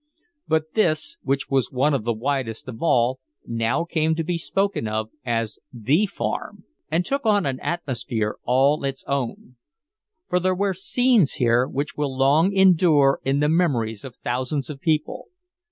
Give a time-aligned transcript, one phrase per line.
[0.47, 4.87] But this, which was one of the widest of all, now came to be spoken
[4.87, 9.57] of as "the Farm," and took on an atmosphere all its own.
[10.27, 14.81] For there were scenes here which will long endure in the memories of thousands of
[14.81, 15.27] people.